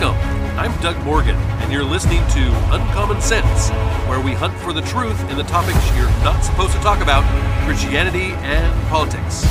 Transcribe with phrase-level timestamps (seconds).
[0.00, 0.58] Welcome.
[0.58, 3.68] I'm Doug Morgan, and you're listening to Uncommon Sense,
[4.08, 7.22] where we hunt for the truth in the topics you're not supposed to talk about
[7.66, 9.44] Christianity and politics.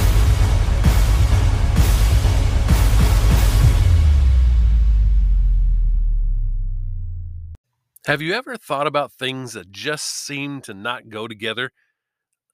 [8.05, 11.71] Have you ever thought about things that just seem to not go together?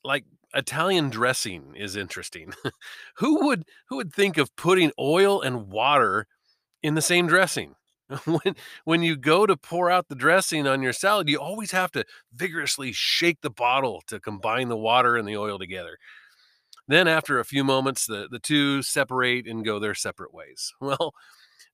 [0.04, 2.54] Like Italian dressing is interesting.
[3.16, 6.28] who would who would think of putting oil and water
[6.84, 7.76] in the same dressing?
[8.26, 11.92] when when you go to pour out the dressing on your salad, you always have
[11.92, 15.98] to vigorously shake the bottle to combine the water and the oil together.
[16.88, 20.74] Then after a few moments the the two separate and go their separate ways.
[20.82, 21.14] Well,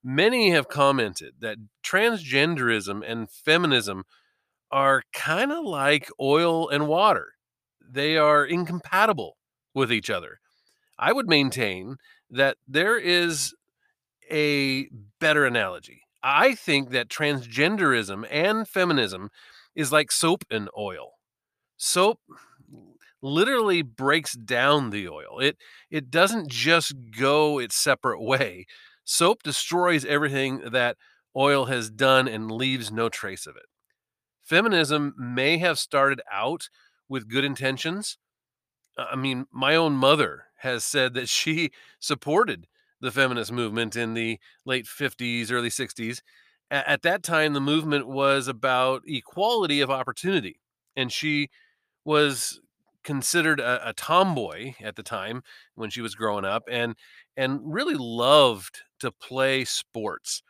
[0.02, 4.04] many have commented that transgenderism and feminism
[4.70, 7.34] are kind of like oil and water.
[7.80, 9.36] They are incompatible
[9.74, 10.40] with each other.
[10.98, 11.96] I would maintain
[12.30, 13.54] that there is
[14.30, 14.88] a
[15.20, 16.03] better analogy.
[16.24, 19.30] I think that transgenderism and feminism
[19.76, 21.12] is like soap and oil.
[21.76, 22.20] Soap
[23.22, 25.38] literally breaks down the oil.
[25.40, 25.56] It
[25.90, 28.66] it doesn't just go its separate way.
[29.04, 30.96] Soap destroys everything that
[31.36, 33.66] oil has done and leaves no trace of it.
[34.42, 36.68] Feminism may have started out
[37.08, 38.18] with good intentions.
[38.98, 41.70] I mean, my own mother has said that she
[42.00, 42.66] supported
[43.04, 46.20] the feminist movement in the late 50s, early 60s.
[46.70, 50.60] At that time, the movement was about equality of opportunity.
[50.96, 51.50] And she
[52.04, 52.60] was
[53.04, 55.42] considered a, a, tomboy at the time
[55.74, 56.96] when she was growing up and
[57.36, 60.42] and really loved to play sports.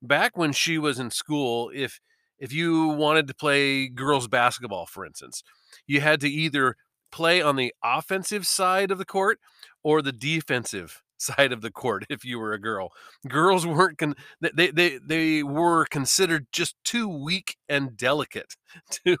[0.00, 2.00] Back when she was in school, if
[2.38, 5.42] if you wanted to play girls basketball, for instance,
[5.86, 6.76] you had to either
[7.12, 9.38] play on the offensive side of the court
[9.82, 12.90] or the defensive side of the court if you were a girl.
[13.28, 18.56] Girls weren't con- they they they were considered just too weak and delicate
[19.04, 19.16] to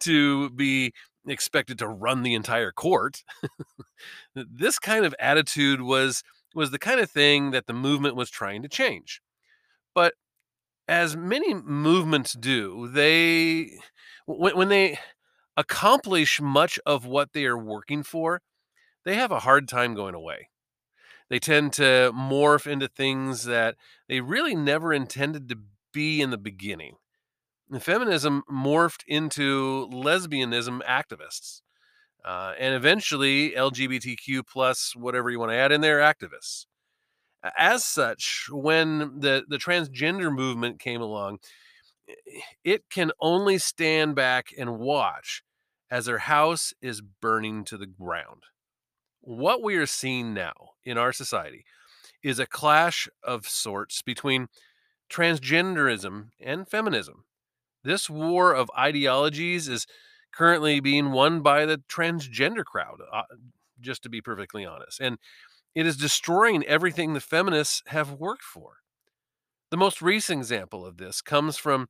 [0.00, 0.92] to be
[1.26, 3.22] expected to run the entire court.
[4.34, 6.22] this kind of attitude was
[6.54, 9.20] was the kind of thing that the movement was trying to change.
[9.94, 10.14] But
[10.88, 13.78] as many movements do, they
[14.26, 14.98] when, when they
[15.56, 18.40] accomplish much of what they are working for,
[19.04, 20.48] they have a hard time going away.
[21.28, 23.76] They tend to morph into things that
[24.08, 25.58] they really never intended to
[25.92, 26.96] be in the beginning.
[27.70, 31.60] And feminism morphed into lesbianism activists.
[32.24, 36.66] Uh, and eventually LGBTQ plus whatever you want to add in there activists.
[37.56, 41.38] As such, when the, the transgender movement came along,
[42.64, 45.42] it can only stand back and watch
[45.90, 48.42] as their house is burning to the ground.
[49.28, 50.54] What we are seeing now
[50.86, 51.66] in our society
[52.22, 54.48] is a clash of sorts between
[55.12, 57.24] transgenderism and feminism.
[57.84, 59.86] This war of ideologies is
[60.32, 63.24] currently being won by the transgender crowd, uh,
[63.78, 64.98] just to be perfectly honest.
[64.98, 65.18] And
[65.74, 68.78] it is destroying everything the feminists have worked for.
[69.70, 71.88] The most recent example of this comes from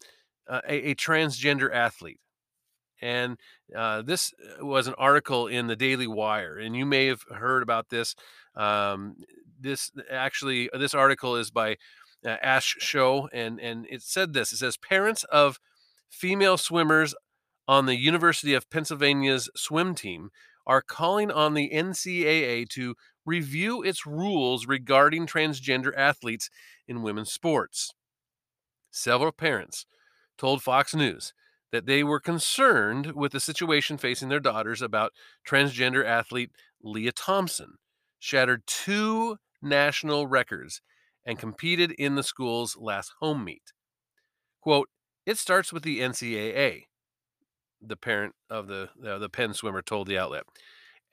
[0.48, 2.18] uh, a, a, transgender athlete.
[3.00, 3.38] And
[3.74, 7.62] uh, this uh, was an article in the Daily Wire, and you may have heard
[7.62, 8.14] about this.
[8.56, 9.16] Um,
[9.60, 11.76] this actually, this article is by
[12.26, 14.52] uh, Ashe Schow, and and it said this.
[14.52, 15.58] It says parents of
[16.10, 17.14] female swimmers
[17.66, 20.30] on the University of Pennsylvania's swim team
[20.66, 22.94] are calling on the NCAA to
[23.24, 26.48] review its rules regarding transgender athletes
[26.86, 27.92] in women's sports.
[28.90, 29.86] Several parents
[30.38, 31.34] told Fox News
[31.72, 35.12] that they were concerned with the situation facing their daughters about
[35.46, 36.50] transgender athlete
[36.82, 37.74] Lia Thompson,
[38.18, 40.80] shattered two national records,
[41.24, 43.72] and competed in the school's last home meet.
[44.60, 44.88] Quote,
[45.26, 46.84] it starts with the NCAA,
[47.82, 50.44] the parent of the, uh, the Penn swimmer told the outlet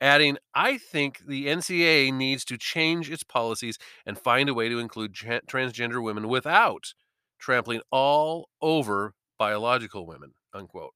[0.00, 4.78] adding, I think the NCAA needs to change its policies and find a way to
[4.78, 6.94] include transgender women without
[7.38, 10.94] trampling all over biological women, unquote.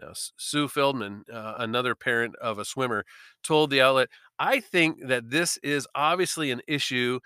[0.00, 3.04] Now, Sue Feldman, uh, another parent of a swimmer,
[3.42, 4.08] told the outlet,
[4.38, 7.20] I think that this is obviously an issue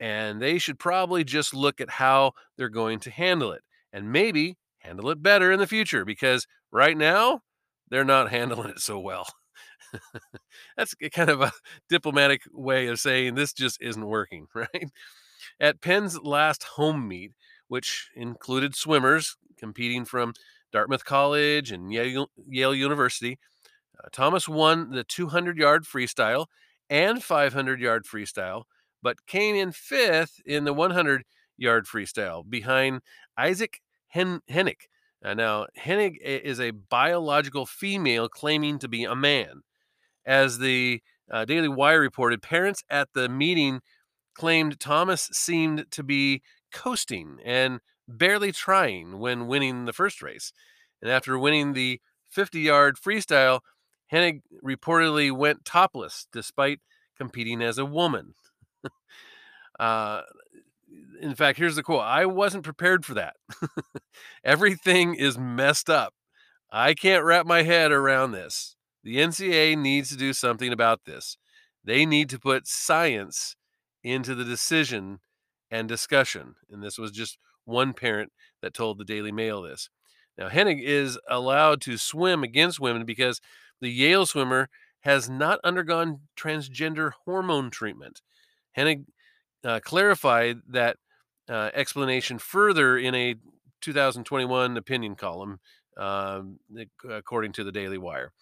[0.00, 3.62] and they should probably just look at how they're going to handle it
[3.92, 7.42] and maybe handle it better in the future because right now
[7.90, 9.26] they're not handling it so well.
[10.76, 11.52] That's kind of a
[11.88, 14.90] diplomatic way of saying this just isn't working, right?
[15.60, 17.32] At Penn's last home meet,
[17.68, 20.34] which included swimmers competing from
[20.74, 23.38] Dartmouth College and Yale, Yale University,
[24.02, 26.46] uh, Thomas won the 200 yard freestyle
[26.90, 28.64] and 500 yard freestyle,
[29.02, 31.24] but came in fifth in the 100
[31.56, 33.00] yard freestyle behind
[33.38, 34.82] Iszac Hen- Henig.
[35.24, 39.62] Uh, now, Henig is a biological female claiming to be a man.
[40.26, 41.00] As the
[41.30, 43.80] uh, Daily Wire reported, parents at the meeting
[44.34, 46.42] claimed Thomas seemed to be
[46.72, 50.52] coasting and barely trying when winning the first race.
[51.02, 53.60] And after winning the 50 yard freestyle,
[54.12, 56.80] Henig reportedly went topless despite
[57.16, 58.34] competing as a woman.
[59.80, 60.22] uh,
[61.20, 63.36] in fact, here's the quote I wasn't prepared for that.
[64.44, 66.14] Everything is messed up.
[66.70, 68.76] I can't wrap my head around this.
[69.02, 71.36] The NCAA needs to do something about this.
[71.84, 73.56] They need to put science
[74.02, 75.20] into the decision
[75.70, 76.54] and discussion.
[76.70, 78.32] And this was just one parent
[78.62, 79.90] that told the Daily Mail this.
[80.36, 83.40] Now, Henig is allowed to swim against women because
[83.80, 84.68] the Yale swimmer
[85.00, 88.22] has not undergone transgender hormone treatment.
[88.76, 89.04] Henig
[89.62, 90.96] uh, clarified that
[91.48, 93.36] uh, explanation further in a
[93.82, 95.60] 2021 opinion column,
[95.96, 96.58] um,
[97.08, 98.32] according to the Daily Wire.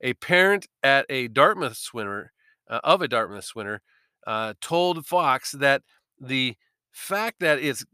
[0.00, 2.32] A parent at a Dartmouth swimmer
[2.68, 3.82] uh, of a Dartmouth swimmer
[4.26, 5.82] uh, told Fox that
[6.20, 6.56] the
[6.92, 7.84] fact that it's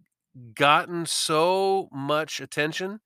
[0.55, 3.01] gotten so much attention,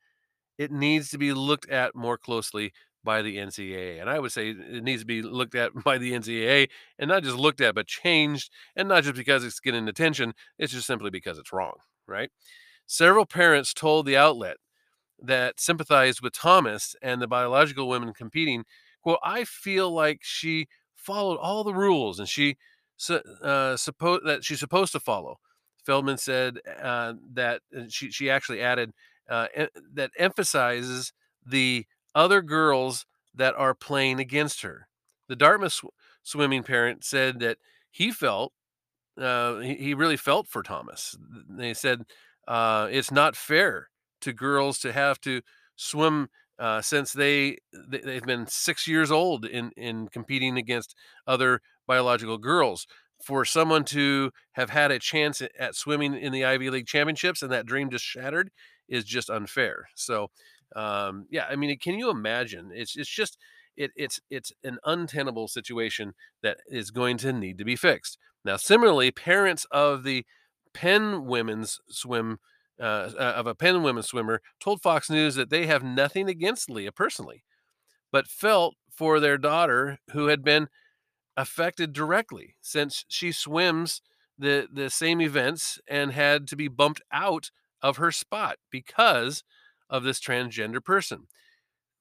[0.58, 2.72] it needs to be looked at more closely
[3.04, 4.00] by the NCAA.
[4.00, 6.68] And I would say it needs to be looked at by the NCAA
[6.98, 8.50] and not just looked at, but changed.
[8.76, 11.74] And not just because it's getting attention, it's just simply because it's wrong,
[12.06, 12.30] right?
[12.86, 14.56] Several parents told the outlet
[15.20, 18.64] that sympathized with Thomas and the biological women competing,
[19.04, 22.56] well, I feel like she followed all the rules and she
[23.42, 25.38] uh, suppose that she's supposed to follow.
[25.84, 28.92] Feldman said uh, that she she actually added
[29.28, 29.46] uh,
[29.94, 31.12] that emphasizes
[31.44, 34.86] the other girls that are playing against her.
[35.28, 35.86] The Dartmouth sw-
[36.22, 37.58] swimming parent said that
[37.90, 38.52] he felt
[39.20, 41.16] uh, he, he really felt for Thomas.
[41.48, 42.02] They said
[42.48, 43.88] uh, it's not fair
[44.22, 45.42] to girls to have to
[45.76, 47.58] swim uh, since they
[47.90, 50.94] they've been six years old in in competing against
[51.26, 52.86] other biological girls.
[53.24, 57.52] For someone to have had a chance at swimming in the Ivy League championships and
[57.52, 58.50] that dream just shattered
[58.88, 59.88] is just unfair.
[59.94, 60.30] So,
[60.74, 62.70] um, yeah, I mean, can you imagine?
[62.74, 63.38] It's it's just
[63.76, 68.18] it, it's it's an untenable situation that is going to need to be fixed.
[68.44, 70.24] Now, similarly, parents of the
[70.74, 72.38] Penn women's swim
[72.80, 76.70] uh, uh, of a Penn women's swimmer told Fox News that they have nothing against
[76.70, 77.44] Lia personally,
[78.10, 80.68] but felt for their daughter who had been
[81.36, 84.02] affected directly since she swims
[84.38, 87.50] the the same events and had to be bumped out
[87.82, 89.42] of her spot because
[89.88, 91.26] of this transgender person.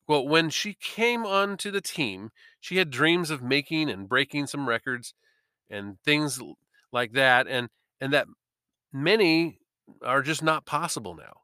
[0.07, 4.67] Well, when she came onto the team, she had dreams of making and breaking some
[4.67, 5.13] records
[5.69, 6.41] and things
[6.91, 7.69] like that and
[7.99, 8.27] and that
[8.91, 9.59] many
[10.03, 11.41] are just not possible now.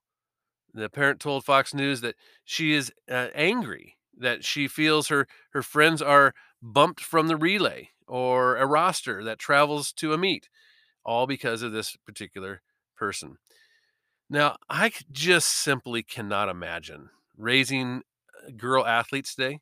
[0.73, 5.61] The parent told Fox News that she is uh, angry that she feels her her
[5.61, 10.49] friends are bumped from the relay or a roster that travels to a meet,
[11.03, 12.61] all because of this particular
[12.95, 13.37] person.
[14.29, 18.01] Now, I just simply cannot imagine raising
[18.45, 19.59] uh, girl athletes today,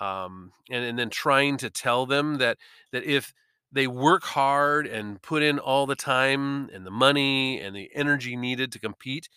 [0.00, 2.58] um, and and then trying to tell them that
[2.92, 3.34] that if
[3.70, 8.36] they work hard and put in all the time and the money and the energy
[8.36, 9.28] needed to compete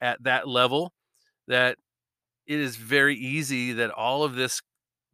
[0.00, 0.92] at that level
[1.48, 1.78] that
[2.46, 4.60] it is very easy that all of this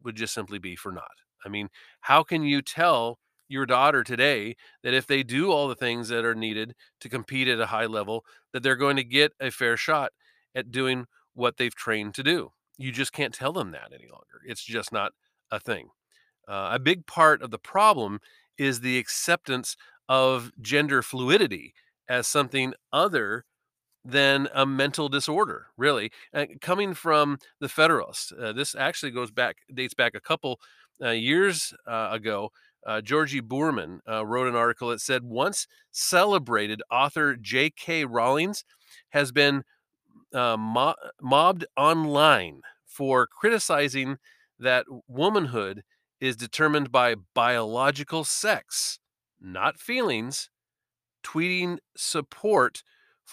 [0.03, 1.21] would just simply be for naught.
[1.45, 1.69] I mean,
[2.01, 6.25] how can you tell your daughter today that if they do all the things that
[6.25, 9.77] are needed to compete at a high level, that they're going to get a fair
[9.77, 10.11] shot
[10.55, 12.51] at doing what they've trained to do?
[12.77, 14.41] You just can't tell them that any longer.
[14.45, 15.11] It's just not
[15.51, 15.89] a thing.
[16.47, 18.19] Uh, a big part of the problem
[18.57, 19.75] is the acceptance
[20.09, 21.73] of gender fluidity
[22.09, 23.45] as something other
[24.05, 26.11] than a mental disorder, really.
[26.33, 30.59] Uh, coming from the Federalists, uh, this actually goes back, dates back a couple
[31.03, 32.49] uh, years uh, ago.
[32.85, 38.05] Uh, Georgi Boorman uh, wrote an article that said once celebrated author J.K.
[38.05, 38.65] Rowling's
[39.09, 39.63] has been
[40.33, 44.17] mo- mobbed online for criticizing
[44.59, 45.83] that womanhood
[46.19, 48.99] is determined by biological sex,
[49.41, 50.49] not feelings,
[51.23, 52.83] tweeting support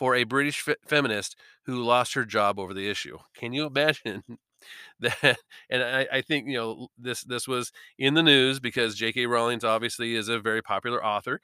[0.00, 3.18] for a British fe- feminist who lost her job over the issue.
[3.34, 4.22] Can you imagine
[5.00, 5.36] that?
[5.68, 9.26] And I, I, think you know this this was in the news because J.K.
[9.26, 11.38] Rowling obviously is a very popular author,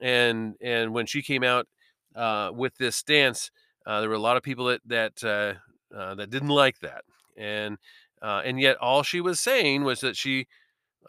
[0.00, 1.68] and and when she came out
[2.16, 3.52] uh, with this stance,
[3.86, 7.04] uh, there were a lot of people that that uh, uh that didn't like that,
[7.36, 7.78] and
[8.20, 10.48] uh, and yet all she was saying was that she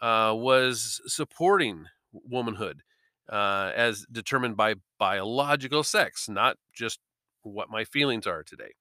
[0.00, 2.84] uh, was supporting womanhood.
[3.32, 7.00] Uh, as determined by biological sex, not just
[7.42, 8.72] what my feelings are today.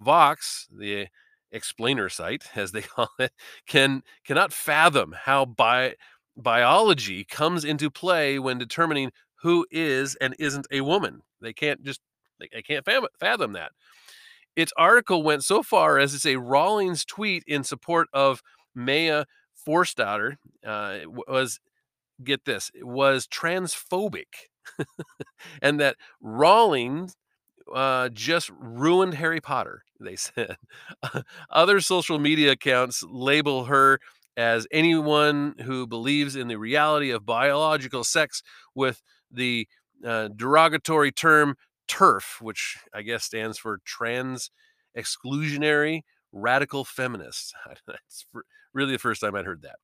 [0.00, 1.08] Vox, the
[1.50, 3.32] explainer site, as they call it,
[3.66, 5.94] can cannot fathom how bi-
[6.36, 11.20] biology comes into play when determining who is and isn't a woman.
[11.42, 12.00] They can't just
[12.40, 12.86] they, can't
[13.20, 13.72] fathom that.
[14.56, 18.42] Its article went so far as to say Rowling's tweet in support of
[18.74, 19.24] Maya
[19.66, 21.60] Forstater uh, was
[22.22, 24.48] get this was transphobic,
[25.62, 27.16] and that Rawlings
[27.72, 29.82] uh, just ruined Harry Potter.
[30.00, 30.56] They said
[31.50, 33.98] other social media accounts label her
[34.36, 38.42] as anyone who believes in the reality of biological sex
[38.74, 39.68] with the
[40.04, 41.56] uh, derogatory term
[41.88, 44.50] TERF, which I guess stands for trans
[44.96, 46.00] exclusionary
[46.32, 47.52] radical feminists.
[47.86, 48.26] That's
[48.72, 49.76] really the first time I'd heard that.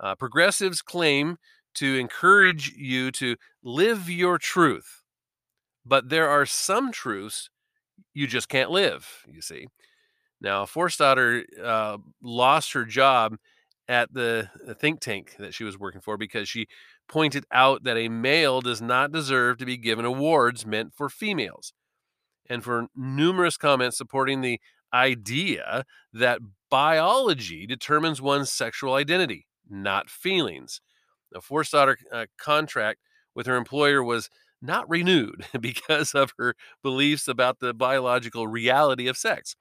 [0.00, 1.36] Uh, progressives claim
[1.74, 5.02] to encourage you to live your truth,
[5.84, 7.50] but there are some truths
[8.14, 9.66] you just can't live, you see.
[10.40, 13.36] Now, Forstater uh, lost her job
[13.88, 14.48] at the
[14.78, 16.66] think tank that she was working for because she
[17.08, 21.72] pointed out that a male does not deserve to be given awards meant for females,
[22.48, 24.60] and for numerous comments supporting the
[24.94, 30.80] idea that biology determines one's sexual identity, not feelings.
[31.34, 33.00] A Forstater uh, contract
[33.34, 39.16] with her employer was not renewed because of her beliefs about the biological reality of
[39.16, 39.56] sex.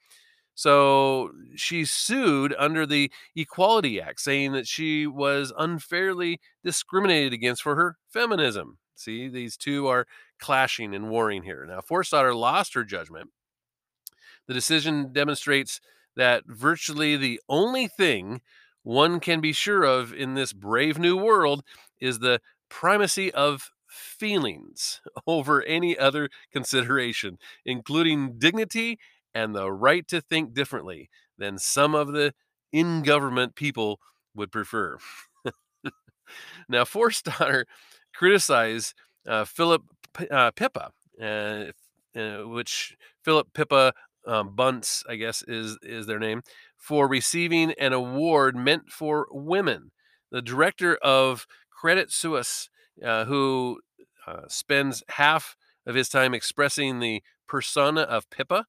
[0.54, 7.76] So she sued under the Equality Act, saying that she was unfairly discriminated against for
[7.76, 8.78] her feminism.
[8.96, 10.06] See, these two are
[10.40, 11.66] clashing and warring here.
[11.66, 13.30] Now, Forstater lost her judgment.
[14.48, 15.80] The decision demonstrates
[16.16, 18.42] that virtually the only thing
[18.84, 21.64] one can be sure of in this brave new world
[22.00, 29.00] is the primacy of feelings over any other consideration, including dignity
[29.34, 32.34] and the right to think differently than some of the
[32.72, 34.00] in government people
[34.34, 34.98] would prefer.
[36.70, 37.66] now, Forstater
[38.14, 38.94] criticized
[39.28, 39.84] uh, Philip
[40.30, 41.66] uh, Pippa, uh,
[42.18, 43.94] uh, which Philip Pippa
[44.28, 46.42] um, Bunce, I guess is is their name,
[46.78, 49.92] for receiving an award meant for women.
[50.32, 52.70] The director of Credit Suisse,
[53.04, 53.80] uh, who
[54.28, 58.66] uh, spends half of his time expressing the persona of Pippa,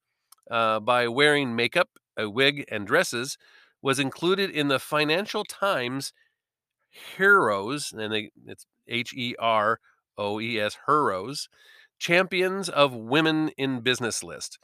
[0.51, 3.39] uh, by wearing makeup, a wig, and dresses
[3.81, 6.13] was included in the Financial Times
[7.17, 9.81] Heroes, and they, it's H E R
[10.19, 11.49] O E S, Heroes,
[11.99, 14.59] Champions of Women in Business list.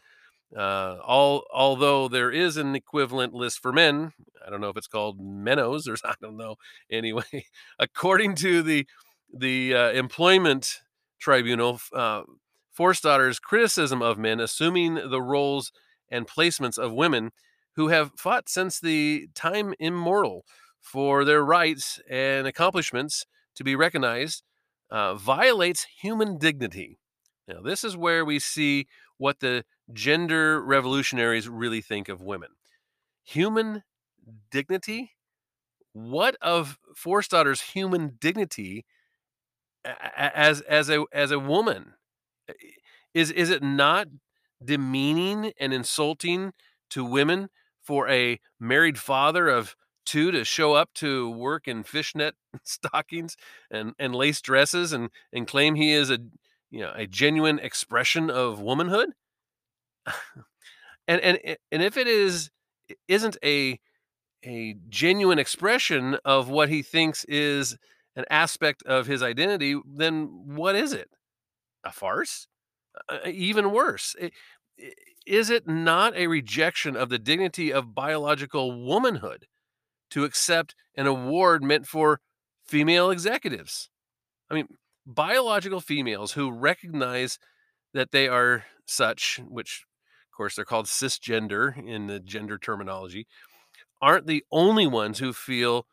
[0.57, 4.13] Uh, all, although there is an equivalent list for men,
[4.47, 6.57] I don't know if it's called Menos or I don't know.
[6.91, 7.47] Anyway,
[7.79, 8.87] according to the
[9.33, 10.81] the uh, employment
[11.19, 12.23] tribunal, uh,
[12.73, 15.71] Forstater's criticism of men assuming the roles
[16.11, 17.33] and placements of women
[17.77, 20.45] who have fought since the time immortal
[20.81, 24.43] for their rights and accomplishments to be recognized
[24.91, 26.99] uh, violates human dignity.
[27.47, 28.87] Now, this is where we see
[29.17, 32.51] what the gender revolutionaries really think of women.
[33.25, 33.83] Human
[34.51, 35.13] dignity?
[35.93, 38.85] What of Forstater's human dignity
[39.85, 41.95] as as a as a woman?
[43.15, 44.09] Is is it not
[44.65, 46.53] demeaning and insulting
[46.91, 47.49] to women
[47.83, 53.37] for a married father of two to show up to work in fishnet stockings
[53.71, 56.19] and, and lace dresses and, and claim he is a
[56.71, 59.11] you know a genuine expression of womanhood?
[61.09, 61.39] And and
[61.73, 62.51] and if it is
[63.09, 63.79] isn't a
[64.45, 67.77] a genuine expression of what he thinks is
[68.17, 71.11] an aspect of his identity, then what is it?
[71.85, 72.47] A farce?
[73.09, 74.17] Uh, even worse.
[75.27, 79.47] Is it not a rejection of the dignity of biological womanhood
[80.11, 82.21] to accept an award meant for
[82.65, 83.91] female executives?
[84.51, 84.69] I mean,
[85.07, 87.39] biological females who recognize
[87.95, 89.85] that they are such, which
[90.39, 93.27] course they're called cisgender in the gender terminology,
[94.01, 95.87] aren't the only ones who feel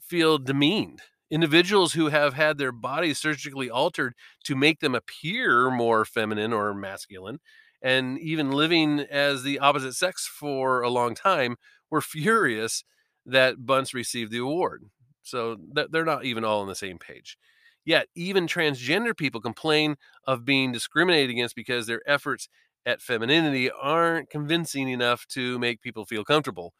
[0.00, 6.04] feel demeaned individuals who have had their bodies surgically altered to make them appear more
[6.04, 7.38] feminine or masculine
[7.82, 11.56] and even living as the opposite sex for a long time
[11.90, 12.84] were furious
[13.24, 14.84] that Bunce received the award.
[15.22, 17.38] So they're not even all on the same page.
[17.84, 19.96] Yet, even transgender people complain
[20.26, 22.48] of being discriminated against because their efforts
[22.86, 26.72] at femininity aren't convincing enough to make people feel comfortable.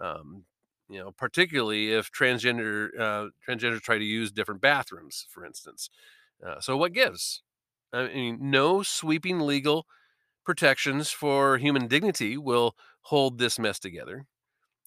[0.00, 0.44] Um,
[0.88, 5.88] you know, particularly if transgender uh, transgender try to use different bathrooms, for instance.
[6.44, 7.42] Uh, so, what gives?
[7.92, 9.86] I mean, no sweeping legal
[10.44, 14.26] protections for human dignity will hold this mess together.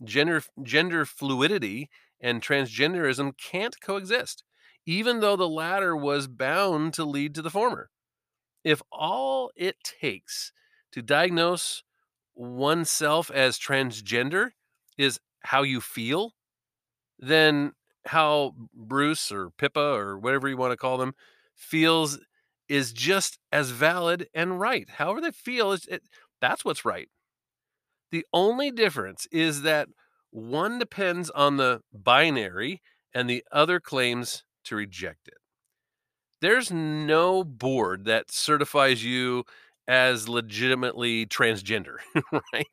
[0.03, 1.89] Gender gender fluidity
[2.21, 4.43] and transgenderism can't coexist,
[4.85, 7.89] even though the latter was bound to lead to the former.
[8.63, 10.51] If all it takes
[10.93, 11.83] to diagnose
[12.35, 14.51] oneself as transgender
[14.97, 16.33] is how you feel,
[17.19, 17.73] then
[18.05, 21.13] how Bunce or Pippa or whatever you want to call them
[21.55, 22.19] feels
[22.69, 24.89] is just as valid and right.
[24.89, 26.03] However they feel is it,
[26.41, 27.09] that's what's right.
[28.11, 29.89] The only difference is that
[30.29, 32.81] one depends on the binary
[33.13, 35.37] and the other claims to reject it.
[36.43, 39.45] There's no board that certifies you
[39.87, 41.95] as legitimately transgender,
[42.53, 42.67] right?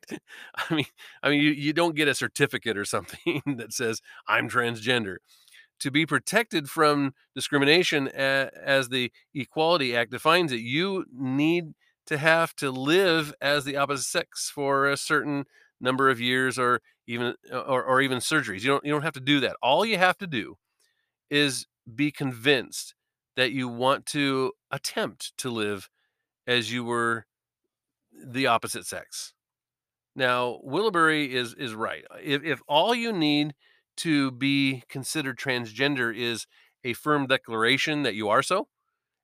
[0.57, 0.85] I mean,
[1.23, 5.19] I mean, you, you don't get a certificate or something that says I'm transgender.
[5.79, 11.73] To be protected from discrimination, as the Equality Act defines it, you need
[12.07, 15.45] to have to live as the opposite sex for a certain
[15.79, 18.63] number of years, or even uh, or, or even surgeries.
[18.63, 19.55] You don't you don't have to do that.
[19.63, 20.57] All you have to do
[21.29, 22.95] is be convinced
[23.35, 25.89] that you want to attempt to live
[26.47, 27.25] as you were
[28.11, 29.33] the opposite sex.
[30.15, 32.03] Now, Willibury is is right.
[32.11, 33.53] Uh, if if all you need
[33.97, 36.47] to be considered transgender is
[36.83, 38.67] a firm declaration that you are so,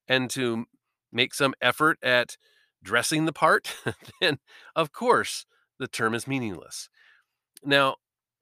[0.07, 0.65] and to
[1.11, 2.37] make some effort at
[2.83, 3.75] dressing the part,
[4.21, 4.39] then
[4.75, 5.45] of course
[5.79, 6.89] the term is meaningless.
[7.63, 7.95] Now,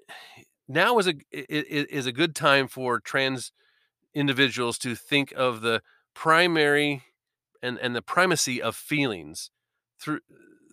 [0.68, 3.52] now is a is a good time for trans
[4.16, 5.82] individuals to think of the
[6.16, 7.04] primary
[7.62, 9.52] and and the primacy of feelings
[10.02, 10.22] through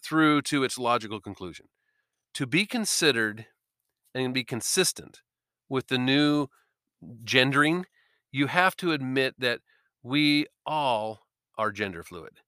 [0.02, 1.66] through to its logical conclusion.
[2.34, 3.46] To be considered
[4.14, 5.20] and be consistent
[5.68, 6.48] with the new
[7.24, 7.86] gendering,
[8.30, 9.60] you have to admit that
[10.02, 11.20] we all
[11.58, 12.38] are gender fluid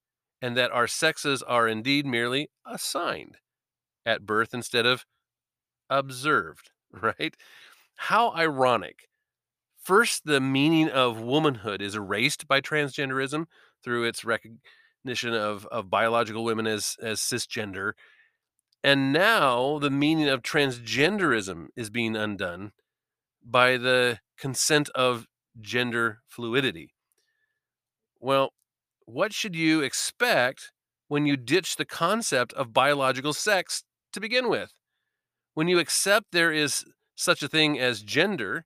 [0.40, 3.37] and that our sexes are indeed merely assigned
[4.04, 5.04] at birth instead of
[5.88, 7.35] observed, right?
[7.96, 9.09] How ironic.
[9.85, 13.44] First, the meaning of womanhood is erased by transgenderism
[13.83, 17.92] through its recognition of, of biological women as, as cisgender.
[18.83, 22.73] And now the meaning of transgenderism is being undone
[23.44, 25.27] by the consent of
[25.61, 26.94] gender fluidity.
[28.20, 28.55] Well,
[29.05, 30.73] what should you expect
[31.09, 34.73] when you ditch the concept of biological sex to begin with?
[35.53, 38.64] When you accept there is such a thing as gender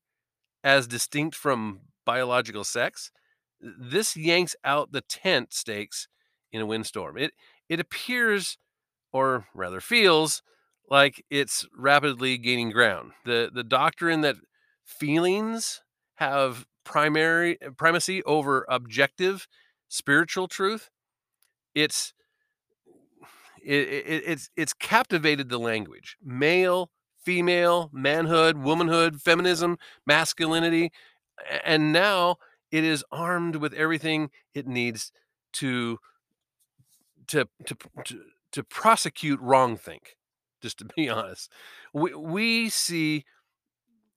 [0.64, 3.10] as distinct from biological sex,
[3.60, 6.08] this yanks out the tent stakes
[6.52, 7.16] in a windstorm.
[7.16, 7.32] It
[7.68, 8.58] it appears
[9.12, 10.42] or rather feels
[10.90, 13.12] like it's rapidly gaining ground.
[13.24, 14.36] The the doctrine that
[14.84, 15.82] feelings
[16.16, 19.46] have primary eh, primacy over objective
[19.88, 20.90] spiritual truth,
[21.74, 22.12] it's
[23.62, 26.16] it, it, it's it's captivated the language.
[26.22, 26.90] Male,
[27.28, 30.90] female, manhood, womanhood, feminism, masculinity,
[31.62, 32.36] and now
[32.70, 35.12] it is armed with everything it needs
[35.52, 35.98] to
[37.26, 38.20] to to to,
[38.52, 40.14] to prosecute wrongthink.
[40.62, 41.52] Just to be honest,
[41.92, 43.26] we we see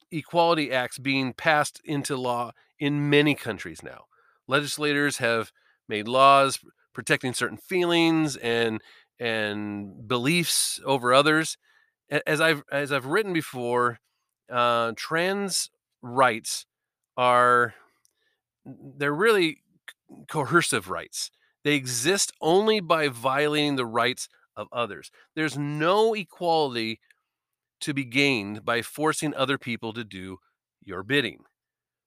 [0.09, 4.05] equality acts being passed into law in many countries now.
[4.47, 5.51] Legislators have
[5.89, 6.61] made laws
[6.93, 8.79] protecting certain feelings and
[9.19, 11.57] and beliefs over others.
[12.27, 13.99] As I've as I've written before,
[14.51, 15.69] uh, trans
[16.01, 16.65] rights
[17.15, 17.73] are
[18.65, 19.61] they're really
[20.27, 21.31] coercive rights.
[21.63, 25.11] They exist only by violating the rights of others.
[25.35, 26.99] There's no equality
[27.81, 30.37] to be gained by forcing other people to do
[30.83, 31.43] your bidding.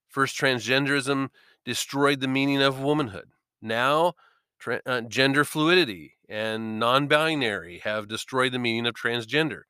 [0.07, 1.29] First, transgenderism
[1.65, 3.29] destroyed the meaning of womanhood.
[3.61, 4.13] Now,
[4.59, 9.63] tra- uh, gender fluidity and non binary have destroyed the meaning of transgender.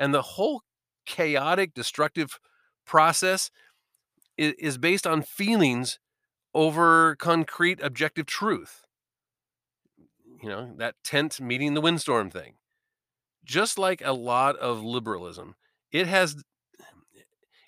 [0.00, 0.62] And the whole
[1.04, 2.40] chaotic, destructive
[2.86, 3.50] process
[4.38, 5.98] is, is based on feelings
[6.54, 8.86] over concrete, objective truth.
[10.42, 12.54] You know, that tent meeting the windstorm thing.
[13.44, 15.54] Just like a lot of liberalism,
[15.92, 16.42] it has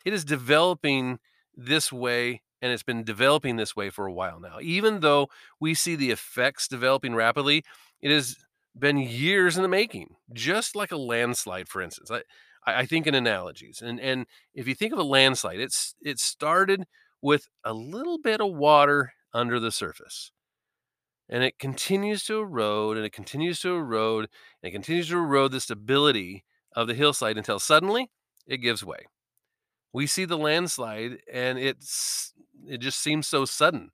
[0.05, 1.19] it is developing
[1.55, 4.59] this way and it's been developing this way for a while now.
[4.61, 5.29] Even though
[5.61, 7.65] we see the effects developing rapidly,
[8.01, 8.37] it has
[8.79, 10.17] been years in the making.
[10.33, 12.11] Just like a landslide, for instance.
[12.11, 12.23] I,
[12.67, 16.85] I think in analogies, and and if you think of a landslide, it's it started
[17.21, 20.31] with a little bit of water under the surface,
[21.29, 24.29] and it continues to erode, and it continues to erode,
[24.63, 28.11] and it continues to erode the stability of the hillside until suddenly
[28.47, 29.07] it gives way.
[29.93, 32.33] We see the landslide, and it's
[32.67, 33.91] it just seems so sudden.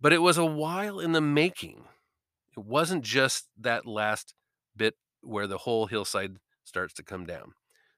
[0.00, 1.84] But it was a while in the making.
[2.56, 4.34] It wasn't just that last
[4.76, 7.52] bit where the whole hillside starts to come down.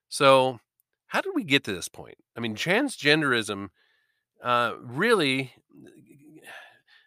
[0.09, 0.61] So,
[1.09, 2.17] how did we get to this point?
[2.37, 3.69] I mean, transgenderism
[4.43, 5.53] uh, really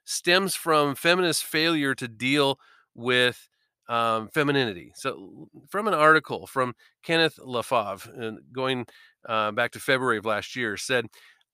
[0.06, 2.60] stems from feminist failure to deal
[2.96, 3.48] with
[3.88, 4.92] um, femininity.
[4.96, 8.86] So, from an article from Kenneth Lafave, uh, going
[9.28, 11.08] uh, back to February of last year, said,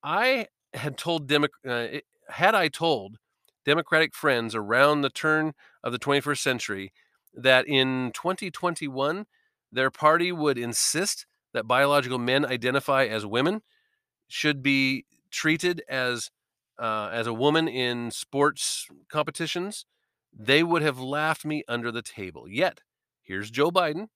[0.04, 1.88] "I had told Demo- uh,
[2.30, 3.18] had I told
[3.66, 6.94] Democratic friends around the turn of the 21st century
[7.34, 9.26] that in 2021
[9.72, 13.62] their party would insist that biological men identify as women,
[14.28, 16.32] should be treated as
[16.78, 19.86] uh, as a woman in sports competitions,
[20.38, 22.50] they would have laughed me under the table.
[22.50, 22.82] Yet,
[23.22, 24.10] here's Joe Biden,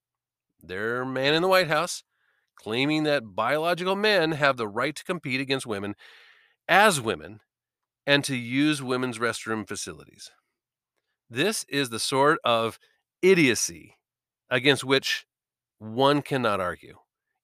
[0.62, 2.04] their man in the White House,
[2.56, 5.96] claiming that biological men have the right to compete against women
[6.68, 7.40] as women
[8.10, 10.32] and to use women's restroom facilities.
[11.30, 12.80] This is the sort of
[13.22, 14.00] idiocy
[14.50, 15.28] against which
[15.78, 16.98] one cannot argue.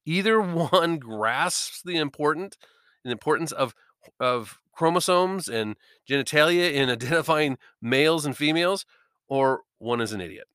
[0.04, 0.40] Either
[0.72, 2.56] one grasps the important
[3.04, 3.76] the importance of
[4.18, 5.76] of chromosomes and
[6.10, 8.84] genitalia in identifying males and females,
[9.28, 10.48] or one is an idiot.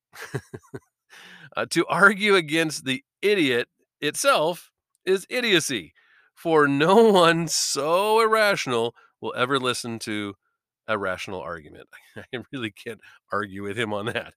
[1.56, 3.66] uh, to argue against the idiot
[4.02, 4.72] itself
[5.06, 5.94] is idiocy,
[6.34, 10.34] for no one so irrational will ever listen to
[10.88, 11.88] a rational argument.
[12.16, 13.00] I really can't
[13.32, 14.34] argue with him on that.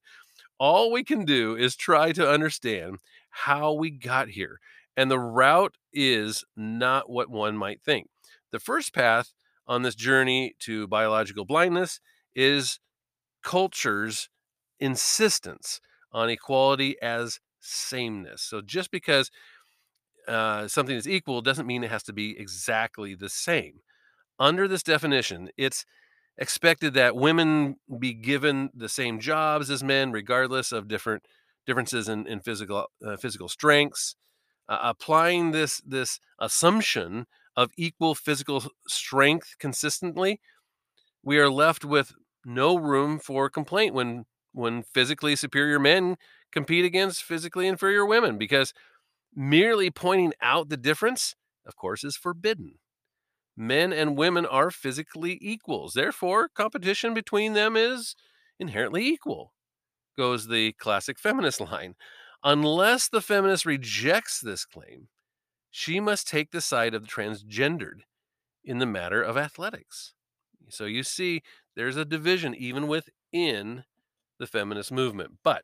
[0.59, 4.59] All we can do is try to understand how we got here.
[4.95, 8.07] And the route is not what one might think.
[8.51, 9.33] The first path
[9.67, 11.99] on this journey to biological blindness
[12.33, 12.79] is
[13.43, 14.29] culture's
[14.79, 18.41] insistence on equality as sameness.
[18.41, 19.31] So just because
[20.27, 23.81] uh, something is equal doesn't mean it has to be exactly the same.
[24.39, 25.85] Under this definition, it's
[26.37, 31.23] expected that women be given the same jobs as men, regardless of different
[31.65, 34.15] differences in, in physical uh, physical strengths.
[34.67, 40.41] Uh, applying this this assumption of equal physical strength consistently,
[41.23, 42.11] we are left with
[42.45, 46.15] no room for complaint when when physically superior men
[46.51, 48.73] compete against physically inferior women because
[49.35, 52.75] merely pointing out the difference of course is forbidden
[53.57, 58.15] men and women are physically equals therefore competition between them is
[58.59, 59.53] inherently equal
[60.17, 61.95] goes the classic feminist line
[62.43, 65.07] unless the feminist rejects this claim
[65.77, 68.03] she must take the side of the transgendered
[68.63, 70.13] in the matter of athletics.
[70.69, 71.41] So you see,
[71.75, 73.83] there's a division even within
[74.39, 75.33] the feminist movement.
[75.43, 75.63] But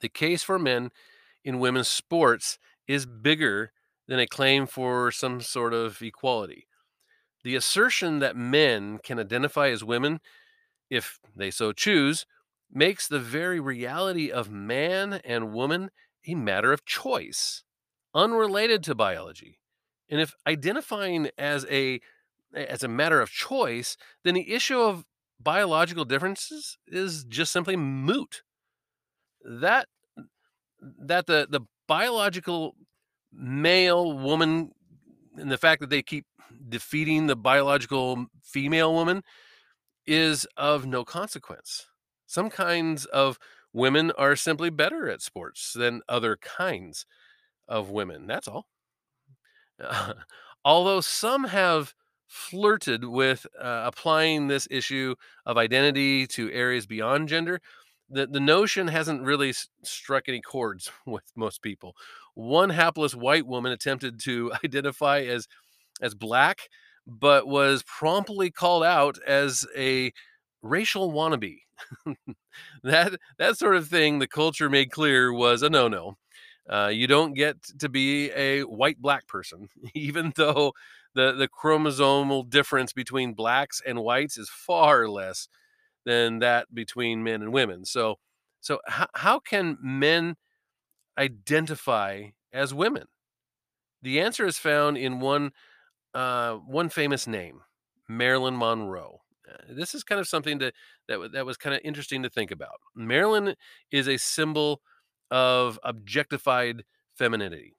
[0.00, 0.90] the case for men
[1.44, 2.56] in women's sports
[2.86, 3.72] is bigger
[4.06, 6.66] than a claim for some sort of equality.
[7.42, 10.20] The assertion that men can identify as women,
[10.90, 12.26] if they so choose,
[12.72, 15.90] makes the very reality of man and woman
[16.26, 17.62] a matter of choice
[18.14, 19.58] unrelated to biology.
[20.08, 22.00] And if identifying as a
[22.54, 25.04] as a matter of choice, then the issue of
[25.40, 28.42] biological differences is just simply moot.
[29.44, 29.88] That
[31.00, 32.76] that the the biological
[33.36, 34.72] male woman
[35.36, 36.26] and the fact that they keep
[36.68, 39.22] defeating the biological female woman
[40.06, 41.86] is of no consequence.
[42.26, 43.38] Some kinds of
[43.72, 47.06] women are simply better at sports than other kinds
[47.68, 48.26] of women.
[48.26, 48.66] That's all.
[50.64, 51.94] Although some have
[52.26, 57.60] flirted with uh, applying this issue of identity to areas beyond gender,
[58.08, 61.94] the, the notion hasn't really struck any chords with most people.
[62.34, 65.46] One hapless white woman attempted to identify as
[66.02, 66.68] as black,
[67.06, 70.12] but was promptly called out as a
[70.62, 71.58] racial wannabe.
[72.82, 76.16] that that sort of thing the culture made clear was a no-no.
[76.68, 80.72] Uh, you don't get to be a white black person, even though
[81.14, 85.48] the, the chromosomal difference between blacks and whites is far less
[86.04, 87.84] than that between men and women.
[87.84, 88.16] So,
[88.60, 90.36] so how, how can men
[91.18, 93.04] identify as women?
[94.02, 95.52] The answer is found in one
[96.14, 97.60] uh, one famous name,
[98.08, 99.22] Marilyn Monroe.
[99.50, 100.74] Uh, this is kind of something that
[101.08, 102.80] that, that was kind of interesting to think about.
[102.94, 103.54] Marilyn
[103.90, 104.80] is a symbol
[105.30, 107.76] of objectified femininity,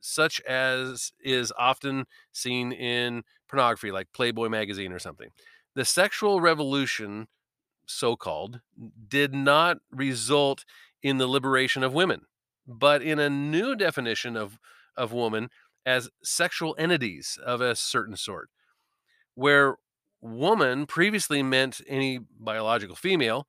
[0.00, 5.30] such as is often seen in pornography, like Playboy magazine or something.
[5.74, 7.28] The sexual revolution,
[7.86, 8.60] so called,
[9.08, 10.64] did not result
[11.02, 12.22] in the liberation of women,
[12.68, 14.58] but in a new definition of,
[14.96, 15.48] of woman
[15.86, 18.50] as sexual entities of a certain sort,
[19.34, 19.76] where
[20.20, 23.46] woman previously meant any biological female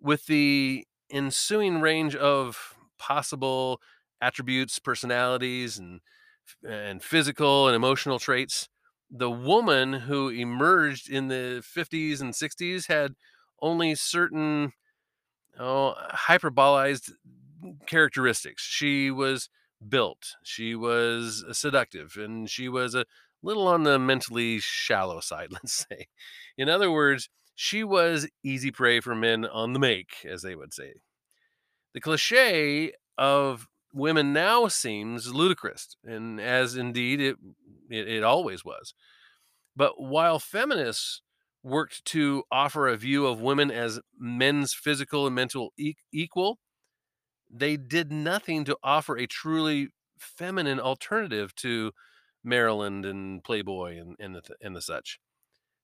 [0.00, 3.80] with the ensuing range of possible
[4.20, 6.00] attributes, personalities, and
[6.66, 8.68] and physical and emotional traits.
[9.10, 13.14] The woman who emerged in the 50s and 60s had
[13.60, 14.72] only certain
[15.58, 15.94] oh,
[16.28, 17.12] hyperbolized
[17.86, 18.62] characteristics.
[18.62, 19.48] She was
[19.86, 23.04] built, she was uh, seductive, and she was a
[23.42, 26.06] little on the mentally shallow side, let's say.
[26.56, 30.74] In other words, she was easy prey for men on the make, as they would
[30.74, 30.94] say.
[31.94, 37.36] The cliche of women now seems ludicrous, and as indeed it,
[37.88, 38.92] it, it always was.
[39.74, 41.22] But while feminists
[41.62, 46.58] worked to offer a view of women as men's physical and mental e- equal,
[47.50, 51.92] they did nothing to offer a truly feminine alternative to
[52.42, 55.18] Marilyn and Playboy and, and, the, and the such.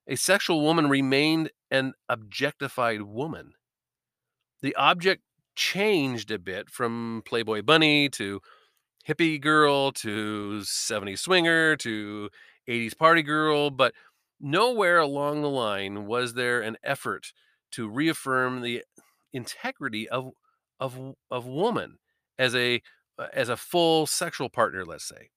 [0.06, 3.52] A sexual woman remained an objectified woman.
[4.62, 5.22] The object
[5.54, 8.40] changed a bit from Playboy Bunny to
[9.06, 12.30] hippie girl to 70s swinger to
[12.68, 13.94] 80s party girl, but
[14.40, 17.32] nowhere along the line was there an effort
[17.72, 18.84] to reaffirm the
[19.32, 20.32] integrity of
[20.82, 21.98] of of woman
[22.38, 22.82] as a
[23.18, 25.30] uh, as a full sexual partner, let's say.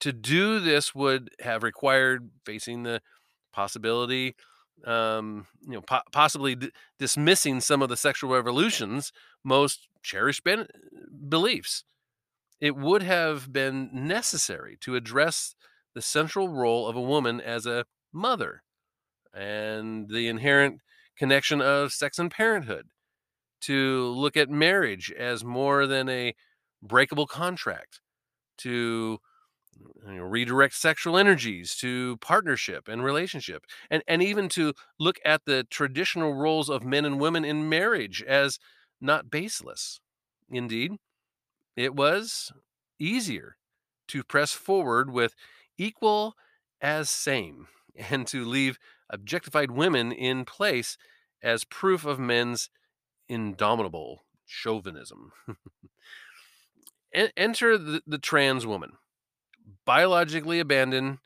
[0.00, 3.00] To do this would have required facing the
[3.52, 4.34] possibility
[4.84, 9.12] um, you know, po- possibly d- dismissing some of the sexual revolution's
[9.44, 10.68] most cherished ben-
[11.28, 11.84] beliefs.
[12.60, 15.54] It would have been necessary to address
[15.94, 18.62] the central role of a woman as a mother
[19.34, 20.80] and the inherent
[21.16, 22.88] connection of sex and parenthood,
[23.62, 26.34] to look at marriage as more than a
[26.82, 28.00] breakable contract,
[28.58, 29.18] to
[30.06, 35.44] you know, redirect sexual energies to partnership and relationship and and even to look at
[35.44, 38.58] the traditional roles of men and women in marriage as
[39.00, 40.00] not baseless.
[40.48, 40.92] Indeed
[41.76, 42.52] it was
[42.98, 43.56] easier
[44.08, 45.34] to press forward with
[45.78, 46.34] equal
[46.80, 47.68] as same
[48.10, 48.78] and to leave
[49.10, 50.96] objectified women in place
[51.42, 52.70] as proof of men's
[53.28, 55.32] indomitable chauvinism
[57.36, 58.92] enter the, the trans woman
[59.84, 61.18] biologically abandoned,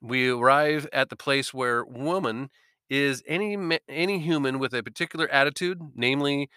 [0.00, 2.50] we arrive at the place where woman
[2.88, 3.56] is any
[3.88, 6.48] any human with a particular attitude, namely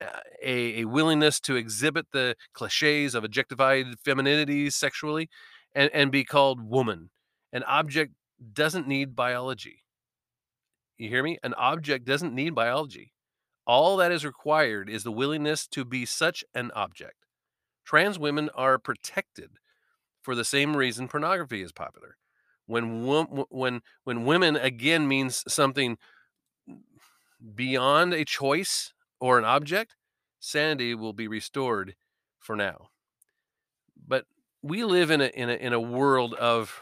[0.00, 0.06] uh,
[0.42, 5.28] a, a, willingness to exhibit the cliches of objectified femininity sexually
[5.74, 7.10] and, and be called woman.
[7.52, 8.12] An object
[8.52, 9.84] doesn't need biology.
[10.98, 11.38] You hear me?
[11.42, 13.12] An object doesn't need biology.
[13.70, 17.24] All that is required is the willingness to be such an object.
[17.84, 19.50] Trans women are protected
[20.20, 22.16] for the same reason pornography is popular.
[22.66, 23.06] When
[23.48, 25.98] when when women again means something
[27.54, 29.94] beyond a choice or an object,
[30.40, 31.94] sanity will be restored
[32.40, 32.88] for now.
[34.04, 34.24] But
[34.62, 36.80] we live in a in a in a world of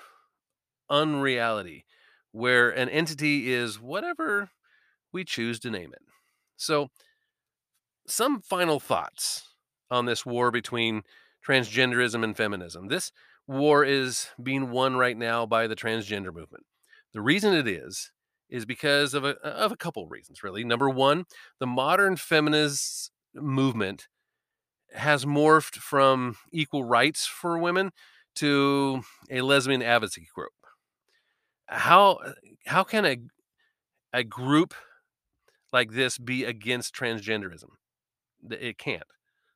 [0.89, 1.85] unreality
[2.33, 4.49] where an entity is whatever
[5.13, 6.01] we choose to name it.
[6.59, 6.89] So
[8.07, 9.55] some final thoughts
[9.91, 11.03] on this war between
[11.47, 12.89] transgenderism and feminism.
[12.89, 13.13] This
[13.47, 16.65] war is being won right now by the transgender movement.
[17.15, 18.11] The reason it is
[18.51, 20.65] is because of a of a couple reasons really.
[20.65, 21.25] Number 1,
[21.61, 24.09] the modern feminist movement
[24.95, 27.93] has morphed from equal rights for women
[28.37, 30.53] to a lesbian advocacy group.
[31.67, 32.19] How
[32.67, 33.19] how can a
[34.13, 34.75] a group
[35.73, 37.71] like this be against transgenderism?
[38.51, 39.03] It can't.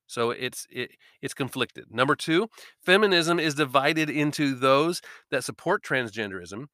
[0.06, 0.90] So it's it,
[1.22, 1.86] it's conflicted.
[1.90, 2.48] Number 2,
[2.84, 6.66] feminism is divided into those that support transgenderism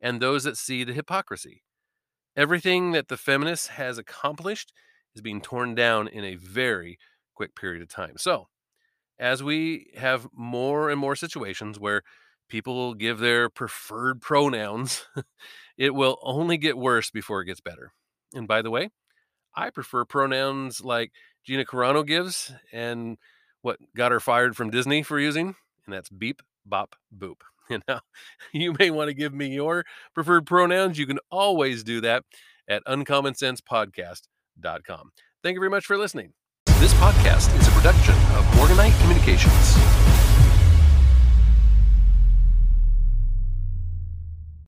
[0.00, 1.62] and those that see the hypocrisy.
[2.36, 4.72] Everything that the feminist has accomplished
[5.14, 6.98] is being torn down in a very
[7.34, 8.14] quick period of time.
[8.16, 8.48] So,
[9.18, 12.02] as we have more and more situations where
[12.48, 15.06] people give their preferred pronouns,
[15.78, 17.92] it will only get worse before it gets better.
[18.34, 18.90] And by the way,
[19.54, 21.12] I prefer pronouns like
[21.44, 23.18] Gina Carano gives and
[23.62, 27.40] what got her fired from Disney for using, and that's beep, bop, boop.
[27.70, 28.00] You know,
[28.52, 30.98] you may want to give me your preferred pronouns.
[30.98, 32.24] You can always do that
[32.68, 35.10] at uncommonsensepodcast.com.
[35.42, 36.34] Thank you very much for listening.
[36.80, 40.21] This podcast is a production of Morganite Communications.